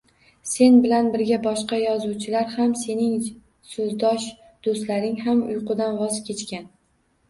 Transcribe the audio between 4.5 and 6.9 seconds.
doʻstlaring ham uyqudan voz kechgan